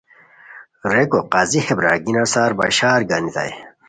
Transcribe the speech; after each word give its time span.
ریکو 0.93 1.19
قاضی 1.33 1.59
ہے 1.65 1.73
برارگینیان 1.77 2.27
سار 2.33 2.51
بشار 2.59 2.99
گانیتائے 3.09 3.53